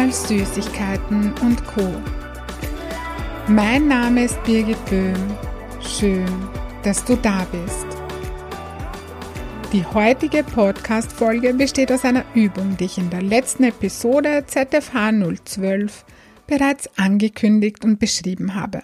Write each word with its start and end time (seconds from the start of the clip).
als 0.00 0.26
Süßigkeiten 0.28 1.34
und 1.42 1.62
Co. 1.66 1.86
Mein 3.48 3.86
Name 3.86 4.24
ist 4.24 4.42
Birgit 4.44 4.82
Böhm. 4.86 5.36
Schön, 5.82 6.26
dass 6.82 7.04
du 7.04 7.16
da 7.16 7.46
bist. 7.52 7.86
Die 9.74 9.84
heutige 9.84 10.42
Podcast-Folge 10.42 11.52
besteht 11.52 11.92
aus 11.92 12.06
einer 12.06 12.24
Übung, 12.34 12.78
die 12.78 12.86
ich 12.86 12.96
in 12.96 13.10
der 13.10 13.20
letzten 13.20 13.64
Episode 13.64 14.44
ZFH 14.46 15.12
012 15.44 16.06
bereits 16.46 16.88
angekündigt 16.96 17.84
und 17.84 17.98
beschrieben 17.98 18.54
habe. 18.54 18.82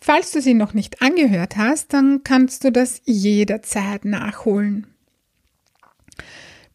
Falls 0.00 0.30
du 0.30 0.40
sie 0.40 0.54
noch 0.54 0.74
nicht 0.74 1.02
angehört 1.02 1.56
hast, 1.56 1.92
dann 1.92 2.22
kannst 2.22 2.62
du 2.62 2.70
das 2.70 3.02
jederzeit 3.04 4.04
nachholen. 4.04 4.86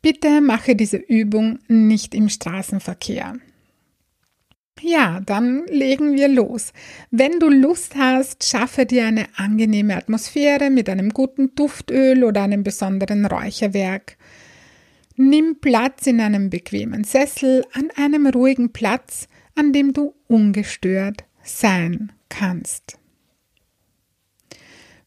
Bitte 0.01 0.39
mache 0.41 0.75
diese 0.75 0.97
Übung 0.97 1.57
nicht 1.67 2.13
im 2.13 2.29
Straßenverkehr. 2.29 3.37
Ja, 4.87 5.19
dann 5.19 5.65
legen 5.65 6.13
wir 6.13 6.27
los. 6.27 6.71
Wenn 7.09 7.39
du 7.39 7.49
Lust 7.49 7.95
hast, 7.95 8.43
schaffe 8.47 8.85
dir 8.85 9.07
eine 9.07 9.25
angenehme 9.35 9.95
Atmosphäre 9.95 10.69
mit 10.69 10.87
einem 10.89 11.09
guten 11.09 11.55
Duftöl 11.55 12.23
oder 12.23 12.43
einem 12.43 12.61
besonderen 12.61 13.25
Räucherwerk. 13.25 14.15
Nimm 15.15 15.59
Platz 15.59 16.05
in 16.05 16.21
einem 16.21 16.51
bequemen 16.51 17.03
Sessel 17.03 17.65
an 17.73 17.89
einem 17.95 18.27
ruhigen 18.27 18.73
Platz, 18.73 19.27
an 19.55 19.73
dem 19.73 19.91
du 19.91 20.13
ungestört 20.27 21.23
sein 21.41 22.11
kannst. 22.29 22.99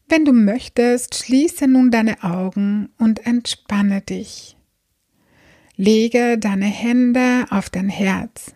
Wenn 0.09 0.25
du 0.25 0.33
möchtest, 0.33 1.15
schließe 1.15 1.69
nun 1.69 1.89
deine 1.89 2.21
Augen 2.21 2.89
und 2.97 3.25
entspanne 3.25 4.01
dich. 4.01 4.57
Lege 5.77 6.37
deine 6.37 6.65
Hände 6.65 7.45
auf 7.49 7.69
dein 7.69 7.87
Herz. 7.87 8.53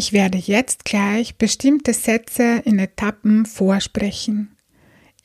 Ich 0.00 0.14
werde 0.14 0.38
jetzt 0.38 0.86
gleich 0.86 1.36
bestimmte 1.36 1.92
Sätze 1.92 2.62
in 2.64 2.78
Etappen 2.78 3.44
vorsprechen. 3.44 4.56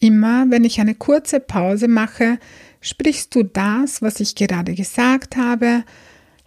Immer 0.02 0.48
wenn 0.50 0.66
ich 0.66 0.82
eine 0.82 0.96
kurze 0.96 1.40
Pause 1.40 1.88
mache, 1.88 2.40
sprichst 2.82 3.34
du 3.34 3.44
das, 3.44 4.02
was 4.02 4.20
ich 4.20 4.36
gerade 4.36 4.76
gesagt 4.76 5.38
habe, 5.38 5.86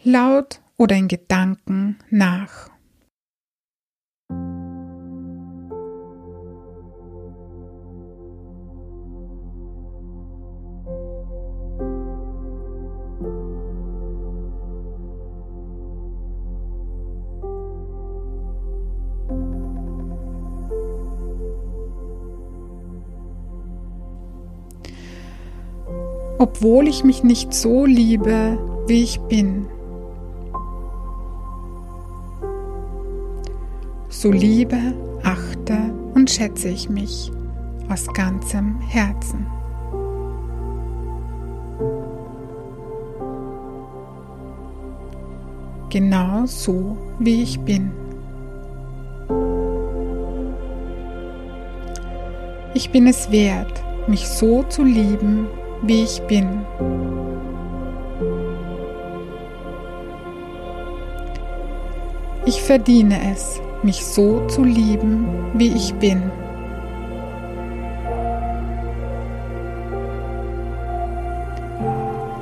laut 0.04 0.60
oder 0.76 0.94
in 0.94 1.08
Gedanken 1.08 2.00
nach. 2.10 2.68
Obwohl 26.38 26.86
ich 26.86 27.04
mich 27.04 27.24
nicht 27.24 27.52
so 27.52 27.84
liebe, 27.84 28.58
wie 28.86 29.02
ich 29.02 29.20
bin. 29.22 29.66
So 34.08 34.30
liebe, 34.30 34.78
achte 35.22 35.76
und 36.14 36.30
schätze 36.30 36.68
ich 36.68 36.88
mich 36.88 37.30
aus 37.88 38.06
ganzem 38.14 38.80
Herzen. 38.80 39.46
Genau 45.90 46.44
so, 46.46 46.96
wie 47.18 47.42
ich 47.42 47.58
bin. 47.60 47.90
Ich 52.74 52.90
bin 52.90 53.06
es 53.06 53.30
wert, 53.32 53.82
mich 54.06 54.28
so 54.28 54.62
zu 54.64 54.84
lieben, 54.84 55.46
wie 55.82 56.02
ich 56.04 56.20
bin. 56.22 56.64
Ich 62.46 62.62
verdiene 62.62 63.30
es, 63.32 63.60
mich 63.82 64.04
so 64.04 64.46
zu 64.46 64.64
lieben, 64.64 65.26
wie 65.54 65.68
ich 65.68 65.94
bin. 65.94 66.30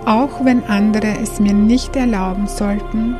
Auch 0.04 0.44
wenn 0.44 0.62
andere 0.64 1.18
es 1.20 1.40
mir 1.40 1.52
nicht 1.52 1.96
erlauben 1.96 2.46
sollten, 2.46 3.16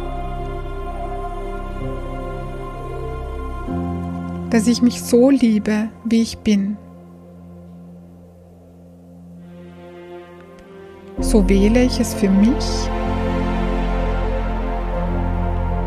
dass 4.51 4.69
ich 4.69 4.81
mich 4.81 5.03
so 5.03 5.31
liebe, 5.31 5.89
wie 6.05 6.23
ich 6.23 6.39
bin. 6.39 6.77
So 11.37 11.47
wähle 11.51 11.83
ich 11.83 12.01
es 12.01 12.15
für 12.15 12.31
mich, 12.31 12.89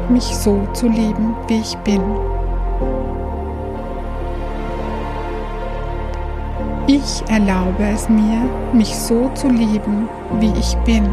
mich 0.08 0.26
so 0.26 0.68
zu 0.74 0.88
lieben, 0.88 1.36
wie 1.48 1.60
ich 1.60 1.76
bin. 1.78 2.04
Ich 6.86 7.24
erlaube 7.32 7.84
es 7.92 8.08
mir, 8.10 8.48
mich 8.74 8.96
so 8.96 9.32
zu 9.34 9.48
lieben, 9.48 10.08
wie 10.40 10.54
ich 10.60 10.76
bin. 10.86 11.10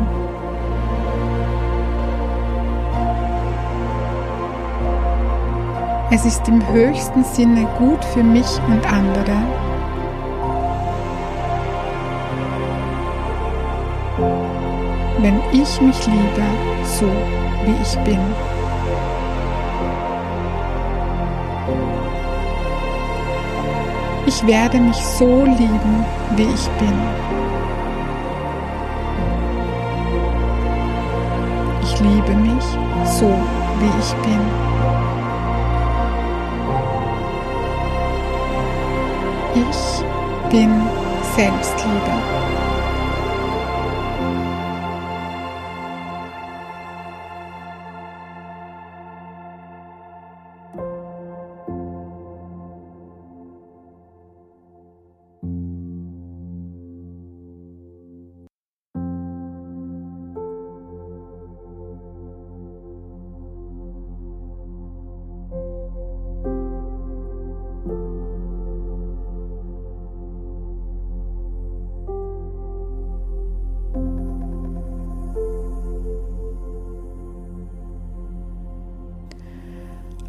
Es 6.10 6.26
ist 6.26 6.46
im 6.46 6.60
höchsten 6.74 7.24
Sinne 7.24 7.66
gut 7.78 8.04
für 8.04 8.22
mich 8.22 8.60
und 8.68 8.86
andere, 8.92 9.65
wenn 15.18 15.40
ich 15.52 15.80
mich 15.80 16.06
liebe, 16.06 16.44
so 16.84 17.06
wie 17.64 17.76
ich 17.82 17.98
bin. 18.00 18.20
Ich 24.26 24.46
werde 24.46 24.78
mich 24.78 24.96
so 24.96 25.44
lieben, 25.44 26.04
wie 26.36 26.42
ich 26.42 26.68
bin. 26.78 26.98
Ich 31.82 32.00
liebe 32.00 32.34
mich 32.34 32.64
so, 33.04 33.32
wie 33.78 33.92
ich 34.00 34.12
bin. 34.22 34.40
Ich 39.54 40.50
bin 40.50 40.82
Selbstliebe. 41.36 42.45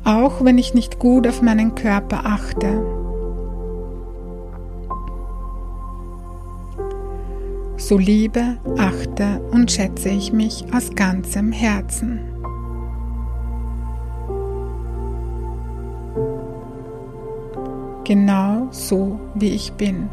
auch 0.07 0.41
wenn 0.45 0.57
ich 0.57 0.73
nicht 0.73 0.99
gut 0.99 1.27
auf 1.27 1.41
meinen 1.41 1.75
Körper 1.75 2.21
achte. 2.25 2.81
So 7.75 7.97
liebe, 7.97 8.57
achte 8.77 9.41
und 9.51 9.69
schätze 9.69 10.09
ich 10.09 10.31
mich 10.31 10.63
aus 10.73 10.95
ganzem 10.95 11.51
Herzen. 11.51 12.21
Genau 18.05 18.69
so, 18.71 19.19
wie 19.35 19.49
ich 19.49 19.73
bin. 19.73 20.09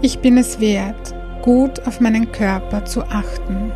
Ich 0.00 0.20
bin 0.20 0.38
es 0.38 0.58
wert, 0.58 1.14
gut 1.42 1.86
auf 1.86 2.00
meinen 2.00 2.32
Körper 2.32 2.86
zu 2.86 3.02
achten. 3.02 3.72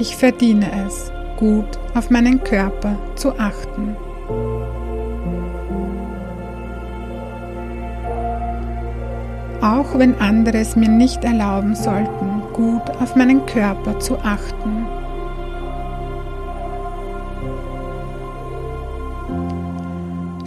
Ich 0.00 0.16
verdiene 0.16 0.66
es, 0.86 1.12
gut 1.36 1.78
auf 1.94 2.08
meinen 2.08 2.42
Körper 2.42 2.96
zu 3.16 3.38
achten. 3.38 3.94
Auch 9.60 9.98
wenn 9.98 10.14
andere 10.18 10.56
es 10.56 10.74
mir 10.74 10.88
nicht 10.88 11.22
erlauben 11.22 11.74
sollten, 11.74 12.42
gut 12.54 12.88
auf 12.98 13.14
meinen 13.14 13.44
Körper 13.44 14.00
zu 14.00 14.18
achten. 14.20 14.86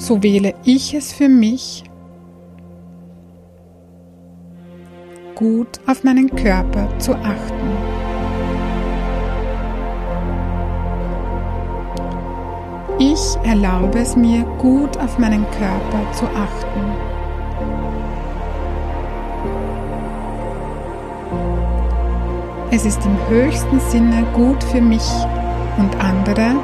so 0.03 0.21
wähle 0.21 0.53
ich 0.65 0.93
es 0.93 1.13
für 1.13 1.29
mich, 1.29 1.85
gut 5.33 5.79
auf 5.87 6.03
meinen 6.03 6.29
Körper 6.29 6.89
zu 6.99 7.13
achten. 7.15 7.92
Ich 13.05 13.37
erlaube 13.43 13.99
es 13.99 14.15
mir, 14.15 14.43
gut 14.59 14.97
auf 14.97 15.19
meinen 15.19 15.45
Körper 15.51 16.09
zu 16.13 16.23
achten. 16.23 16.83
Es 22.71 22.85
ist 22.85 23.05
im 23.05 23.17
höchsten 23.27 23.81
Sinne 23.81 24.25
gut 24.33 24.63
für 24.63 24.79
mich 24.79 25.03
und 25.77 25.93
andere 25.99 26.55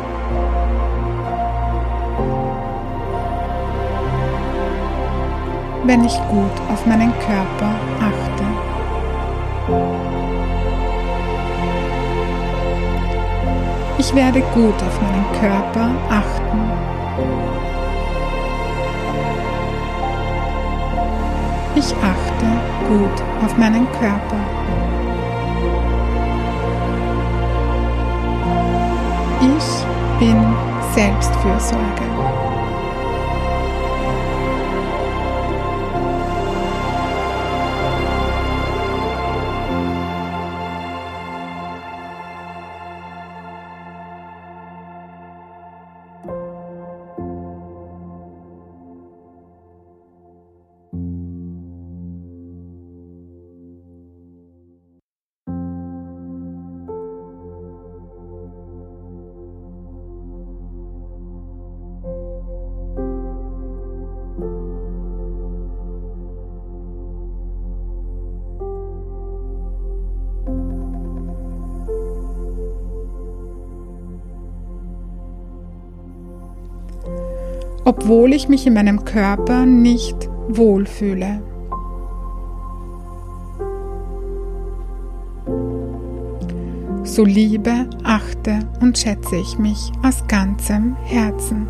wenn 5.84 6.06
ich 6.06 6.16
gut 6.30 6.56
auf 6.72 6.86
meinen 6.86 7.12
Körper 7.20 7.76
achte. 8.00 8.46
Ich 14.00 14.16
werde 14.16 14.40
gut 14.54 14.82
auf 14.82 15.02
meinen 15.02 15.26
Körper 15.42 15.92
achten. 16.10 16.72
Ich 21.76 21.94
achte 21.96 22.46
gut 22.88 23.22
auf 23.44 23.58
meinen 23.58 23.86
Körper. 23.92 24.40
Ich 29.42 30.20
bin 30.20 30.46
Selbstfürsorge. 30.96 32.19
Obwohl 77.90 78.34
ich 78.34 78.48
mich 78.48 78.68
in 78.68 78.76
meinem 78.76 79.04
Körper 79.04 79.66
nicht 79.66 80.30
wohlfühle. 80.48 81.42
So 87.04 87.26
liebe, 87.26 87.90
achte 88.04 88.60
und 88.80 88.96
schätze 88.96 89.38
ich 89.38 89.58
mich 89.58 89.92
aus 90.04 90.24
ganzem 90.28 90.96
Herzen. 90.98 91.68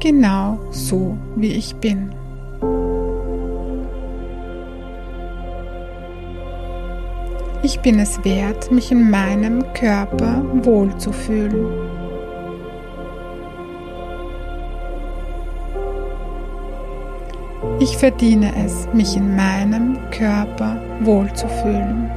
Genau 0.00 0.58
so 0.70 1.16
wie 1.34 1.52
ich 1.52 1.74
bin. 1.76 2.10
Ich 7.64 7.80
bin 7.80 7.98
es 7.98 8.22
wert, 8.26 8.70
mich 8.70 8.92
in 8.92 9.10
meinem 9.10 9.64
Körper 9.72 10.44
wohlzufühlen. 10.64 11.64
Ich 17.80 17.96
verdiene 17.96 18.52
es, 18.66 18.86
mich 18.92 19.16
in 19.16 19.34
meinem 19.34 19.96
Körper 20.10 20.76
wohlzufühlen. 21.00 22.10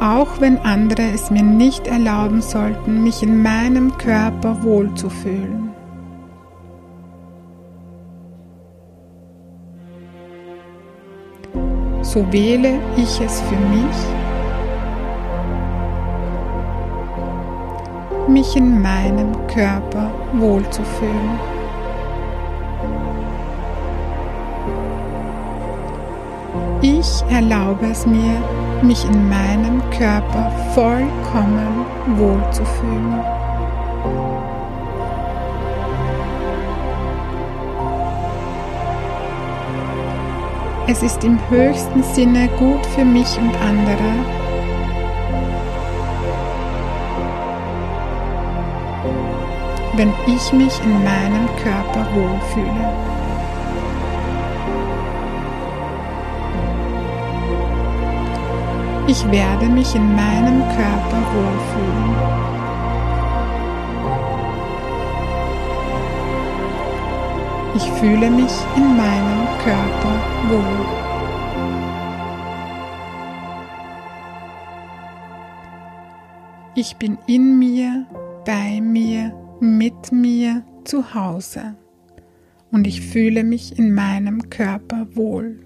Auch 0.00 0.40
wenn 0.40 0.58
andere 0.58 1.12
es 1.14 1.30
mir 1.30 1.44
nicht 1.44 1.86
erlauben 1.86 2.42
sollten, 2.42 3.04
mich 3.04 3.22
in 3.22 3.40
meinem 3.40 3.96
Körper 3.98 4.64
wohlzufühlen. 4.64 5.75
So 12.16 12.32
wähle 12.32 12.78
ich 12.96 13.20
es 13.20 13.42
für 13.42 13.56
mich, 13.56 13.96
mich 18.26 18.56
in 18.56 18.80
meinem 18.80 19.32
Körper 19.48 20.10
wohlzufühlen. 20.32 21.38
Ich 26.80 27.22
erlaube 27.30 27.84
es 27.90 28.06
mir, 28.06 28.40
mich 28.80 29.04
in 29.04 29.28
meinem 29.28 29.82
Körper 29.90 30.50
vollkommen 30.74 31.84
wohlzufühlen. 32.16 33.45
Es 40.88 41.02
ist 41.02 41.24
im 41.24 41.38
höchsten 41.50 42.02
Sinne 42.02 42.48
gut 42.58 42.86
für 42.86 43.04
mich 43.04 43.36
und 43.38 43.54
andere. 43.60 44.36
wenn 49.96 50.12
ich 50.26 50.52
mich 50.52 50.78
in 50.84 51.04
meinem 51.04 51.48
Körper 51.62 52.06
wohlfühle. 52.14 52.92
Ich 59.06 59.24
werde 59.30 59.66
mich 59.66 59.94
in 59.94 60.14
meinem 60.14 60.60
Körper 60.76 61.22
wohlfühlen. 61.32 62.16
Ich 67.76 67.90
fühle 67.92 68.30
mich 68.30 68.52
in 68.76 68.96
meinem 68.96 69.46
Körper 69.64 70.15
wohl. 70.48 70.86
Ich 76.74 76.96
bin 76.96 77.18
in 77.26 77.58
mir, 77.58 78.06
bei 78.44 78.80
mir, 78.80 79.32
mit 79.60 80.12
mir 80.12 80.62
zu 80.84 81.14
Hause 81.14 81.76
und 82.70 82.86
ich 82.86 83.00
fühle 83.00 83.44
mich 83.44 83.78
in 83.78 83.94
meinem 83.94 84.50
Körper 84.50 85.06
wohl. 85.14 85.60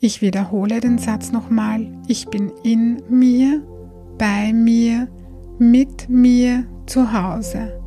Ich 0.00 0.20
wiederhole 0.20 0.80
den 0.80 0.98
Satz 0.98 1.32
nochmal. 1.32 1.86
Ich 2.08 2.28
bin 2.28 2.52
in 2.62 3.02
mir, 3.08 3.62
bei 4.18 4.52
mir, 4.52 5.08
mit 5.58 6.08
mir 6.10 6.66
zu 6.86 7.12
Hause 7.12 7.83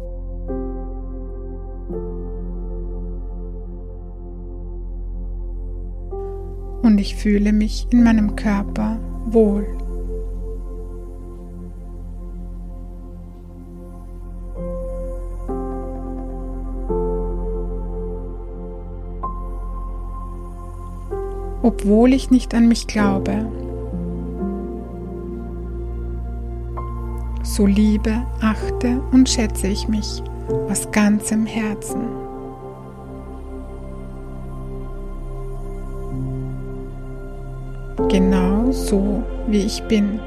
und 6.81 6.97
ich 6.97 7.15
fühle 7.15 7.53
mich 7.53 7.87
in 7.91 8.03
meinem 8.03 8.35
Körper 8.35 8.99
wohl. 9.25 9.65
Obwohl 21.63 22.13
ich 22.13 22.31
nicht 22.31 22.53
an 22.53 22.67
mich 22.67 22.87
glaube, 22.87 23.45
so 27.43 27.65
liebe, 27.65 28.23
achte 28.39 29.01
und 29.11 29.27
schätze 29.27 29.67
ich 29.67 29.87
mich 29.87 30.21
aus 30.69 30.91
ganzem 30.91 31.45
Herzen. 31.45 32.26
So, 38.71 39.23
wie 39.47 39.65
ich 39.65 39.81
bin. 39.83 40.19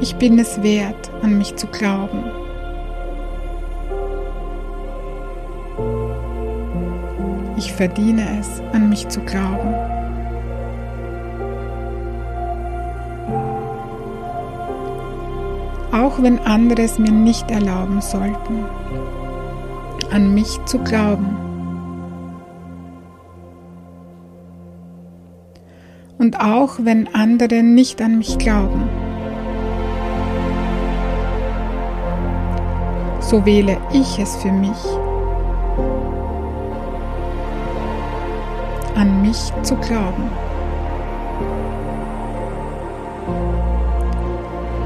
Ich 0.00 0.16
bin 0.16 0.38
es 0.38 0.62
wert, 0.62 1.10
an 1.22 1.38
mich 1.38 1.54
zu 1.56 1.66
glauben. 1.68 2.24
Ich 7.56 7.72
verdiene 7.72 8.38
es, 8.40 8.60
an 8.72 8.88
mich 8.88 9.08
zu 9.08 9.20
glauben. 9.20 9.74
Auch 15.92 16.22
wenn 16.22 16.38
andere 16.40 16.82
es 16.82 16.98
mir 16.98 17.12
nicht 17.12 17.50
erlauben 17.50 18.00
sollten, 18.00 18.64
an 20.10 20.34
mich 20.34 20.58
zu 20.66 20.78
glauben. 20.78 21.36
Und 26.18 26.40
auch 26.40 26.78
wenn 26.80 27.14
andere 27.14 27.62
nicht 27.62 28.00
an 28.00 28.18
mich 28.18 28.38
glauben. 28.38 28.88
so 33.28 33.44
wähle 33.44 33.76
ich 33.92 34.18
es 34.20 34.36
für 34.36 34.52
mich, 34.52 34.84
an 38.94 39.20
mich 39.20 39.52
zu 39.62 39.74
glauben. 39.76 40.30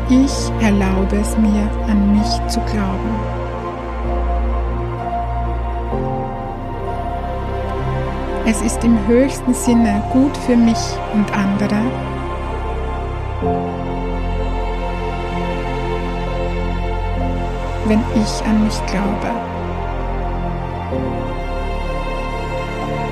Ich 0.08 0.64
erlaube 0.64 1.16
es 1.16 1.36
mir, 1.36 1.68
an 1.86 2.16
mich 2.16 2.46
zu 2.48 2.60
glauben. 2.60 3.39
Es 8.50 8.60
ist 8.62 8.82
im 8.82 9.06
höchsten 9.06 9.54
Sinne 9.54 10.02
gut 10.12 10.36
für 10.36 10.56
mich 10.56 10.76
und 11.14 11.32
andere, 11.32 11.82
wenn 17.84 18.02
ich 18.16 18.44
an 18.44 18.64
mich 18.64 18.84
glaube. 18.86 19.30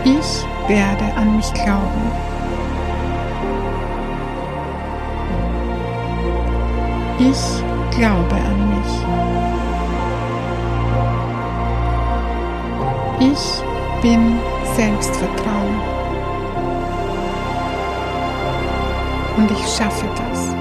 Ich 0.02 0.44
werde 0.66 1.04
an 1.16 1.36
mich 1.36 1.54
glauben. 1.54 2.10
Ich 7.20 7.62
glaube 7.96 8.34
an 8.34 8.70
mich. 8.74 8.92
Ich 13.20 13.62
bin 14.02 14.40
Selbstvertrauen. 14.78 15.80
Und 19.36 19.50
ich 19.50 19.66
schaffe 19.66 20.06
das. 20.16 20.54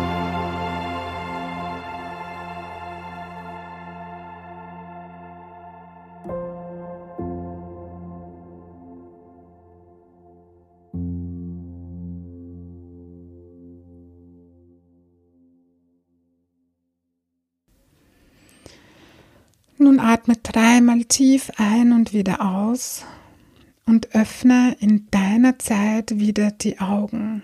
Nun 19.78 20.00
atme 20.00 20.38
dreimal 20.42 21.04
tief 21.04 21.52
ein 21.58 21.92
und 21.92 22.14
wieder 22.14 22.42
aus 22.42 23.06
und 23.88 24.14
öffne 24.14 24.76
in 24.80 25.08
deiner 25.10 25.58
Zeit 25.58 26.20
wieder 26.20 26.52
die 26.52 26.80
Augen. 26.80 27.42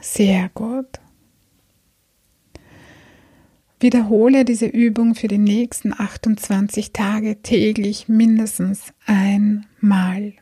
Sehr 0.00 0.48
gut. 0.54 0.86
Wiederhole 3.80 4.44
diese 4.44 4.66
Übung 4.66 5.14
für 5.14 5.28
die 5.28 5.38
nächsten 5.38 5.92
28 5.92 6.92
Tage 6.92 7.42
täglich 7.42 8.08
mindestens 8.08 8.92
einmal. 9.06 10.34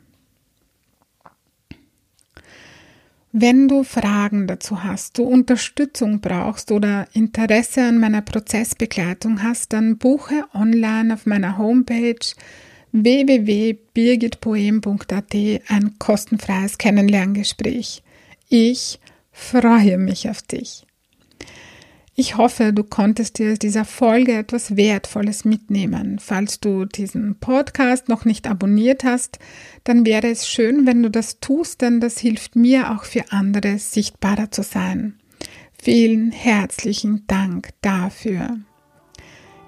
Wenn 3.38 3.68
du 3.68 3.84
Fragen 3.84 4.46
dazu 4.46 4.82
hast, 4.82 5.18
du 5.18 5.25
Unterstützung 5.25 6.22
brauchst 6.22 6.72
oder 6.72 7.06
Interesse 7.12 7.82
an 7.82 7.98
meiner 7.98 8.22
Prozessbegleitung 8.22 9.42
hast, 9.42 9.75
dann 9.75 9.98
buche 9.98 10.46
online 10.54 11.12
auf 11.12 11.26
meiner 11.26 11.58
Homepage 11.58 12.16
www.birgitpoem.at 12.92 15.34
ein 15.68 15.98
kostenfreies 15.98 16.78
Kennenlerngespräch. 16.78 18.02
Ich 18.48 19.00
freue 19.36 19.98
mich 19.98 20.28
auf 20.28 20.42
dich. 20.42 20.86
Ich 22.18 22.38
hoffe, 22.38 22.72
du 22.72 22.82
konntest 22.82 23.38
dir 23.38 23.52
aus 23.52 23.58
dieser 23.58 23.84
Folge 23.84 24.32
etwas 24.32 24.76
Wertvolles 24.76 25.44
mitnehmen. 25.44 26.18
Falls 26.18 26.60
du 26.60 26.86
diesen 26.86 27.38
Podcast 27.38 28.08
noch 28.08 28.24
nicht 28.24 28.46
abonniert 28.46 29.04
hast, 29.04 29.38
dann 29.84 30.06
wäre 30.06 30.28
es 30.28 30.48
schön, 30.48 30.86
wenn 30.86 31.02
du 31.02 31.10
das 31.10 31.40
tust, 31.40 31.82
denn 31.82 32.00
das 32.00 32.18
hilft 32.18 32.56
mir 32.56 32.90
auch 32.90 33.04
für 33.04 33.30
andere 33.30 33.78
sichtbarer 33.78 34.50
zu 34.50 34.62
sein. 34.62 35.18
Vielen 35.78 36.32
herzlichen 36.32 37.24
Dank 37.26 37.68
dafür. 37.82 38.56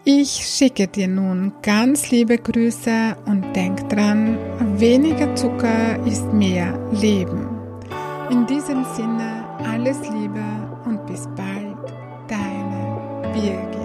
Ich 0.04 0.30
schicke 0.30 0.88
dir 0.88 1.08
nun 1.08 1.52
ganz 1.60 2.10
liebe 2.10 2.38
Grüße 2.38 3.14
und 3.26 3.54
denk 3.54 3.90
dran, 3.90 4.38
weniger 4.78 5.36
Zucker 5.36 6.02
ist 6.06 6.32
mehr 6.32 6.78
Leben. 6.92 7.46
In 8.30 8.46
diesem 8.46 8.86
Sinne, 8.96 9.37
alles 9.78 10.00
Liebe 10.10 10.42
und 10.86 11.06
bis 11.06 11.28
bald, 11.36 11.76
deine 12.26 13.30
Birgit. 13.32 13.77